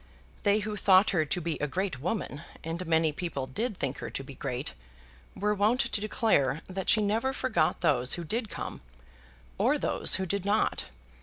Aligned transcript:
They 0.41 0.61
who 0.61 0.77
thought 0.77 1.11
her 1.11 1.25
to 1.25 1.39
be 1.41 1.59
a 1.59 1.67
great 1.67 1.99
woman, 1.99 2.41
and 2.63 2.83
many 2.87 3.11
people 3.11 3.45
did 3.45 3.77
think 3.77 3.99
her 3.99 4.09
to 4.09 4.23
be 4.23 4.33
great, 4.33 4.73
were 5.35 5.53
wont 5.53 5.81
to 5.81 6.01
declare 6.01 6.63
that 6.67 6.89
she 6.89 7.03
never 7.03 7.33
forgot 7.33 7.81
those 7.81 8.13
who 8.15 8.23
did 8.23 8.49
come, 8.49 8.81
or 9.59 9.77
those 9.77 10.15
who 10.15 10.25
did 10.25 10.43
not. 10.43 10.85